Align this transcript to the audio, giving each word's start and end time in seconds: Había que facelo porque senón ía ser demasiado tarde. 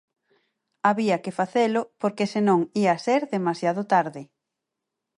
Había 0.87 1.17
que 1.23 1.35
facelo 1.39 1.81
porque 2.01 2.31
senón 2.33 2.61
ía 2.81 2.95
ser 3.05 3.21
demasiado 3.35 3.81
tarde. 3.93 4.21